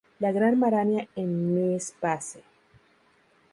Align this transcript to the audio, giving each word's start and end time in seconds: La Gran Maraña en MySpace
La 0.17 0.31
Gran 0.31 0.57
Maraña 0.57 1.07
en 1.15 1.53
MySpace 1.73 2.41